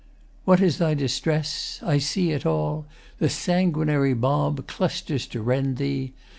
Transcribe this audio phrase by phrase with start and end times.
[0.45, 1.79] ]What is thy distress?
[1.83, 2.87] I see it all!
[3.19, 6.13] The sanguinary mob Clusters to rend thee!